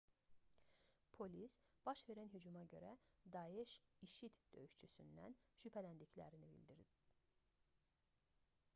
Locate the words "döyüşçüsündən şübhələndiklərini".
4.55-6.49